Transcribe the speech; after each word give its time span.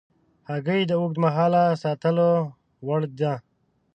هګۍ 0.49 0.81
د 0.87 0.91
اوږد 0.99 1.17
مهاله 1.23 1.63
ساتلو 1.83 2.31
وړ 2.87 3.01
ده. 3.19 3.33